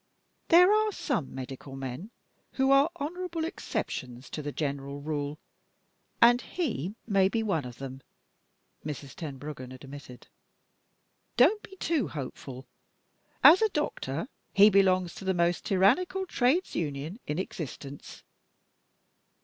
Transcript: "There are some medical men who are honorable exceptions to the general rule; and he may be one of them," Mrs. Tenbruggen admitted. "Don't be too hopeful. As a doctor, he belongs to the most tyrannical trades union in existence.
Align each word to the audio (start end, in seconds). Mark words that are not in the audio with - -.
"There 0.47 0.73
are 0.73 0.91
some 0.91 1.35
medical 1.35 1.75
men 1.75 2.09
who 2.53 2.71
are 2.71 2.89
honorable 2.95 3.45
exceptions 3.45 4.31
to 4.31 4.41
the 4.41 4.51
general 4.51 4.99
rule; 4.99 5.37
and 6.19 6.41
he 6.41 6.95
may 7.05 7.29
be 7.29 7.43
one 7.43 7.65
of 7.65 7.77
them," 7.77 8.01
Mrs. 8.83 9.13
Tenbruggen 9.15 9.71
admitted. 9.71 10.25
"Don't 11.37 11.61
be 11.61 11.75
too 11.75 12.07
hopeful. 12.07 12.65
As 13.43 13.61
a 13.61 13.69
doctor, 13.69 14.27
he 14.53 14.71
belongs 14.71 15.13
to 15.13 15.23
the 15.23 15.35
most 15.35 15.65
tyrannical 15.65 16.25
trades 16.25 16.73
union 16.75 17.19
in 17.27 17.37
existence. 17.37 18.23